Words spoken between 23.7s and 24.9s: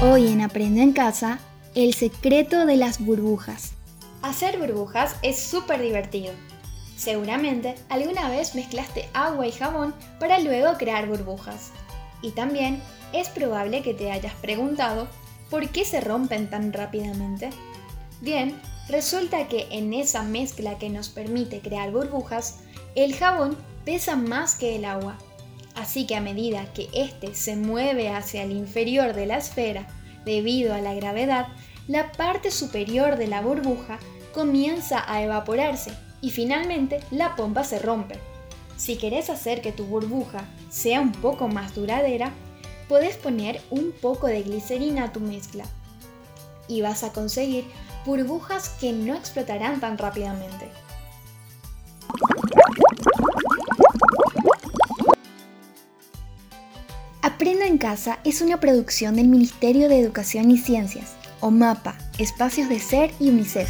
pesa más que el